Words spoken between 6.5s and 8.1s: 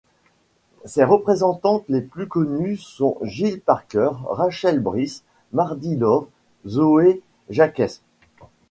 Zoe Jakes...